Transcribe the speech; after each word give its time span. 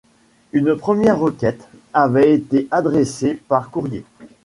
Une 0.51 0.75
première 0.75 1.19
requête 1.19 1.69
avait 1.93 2.33
été 2.33 2.67
adressée 2.71 3.35
par 3.35 3.69
courrier. 3.69 4.03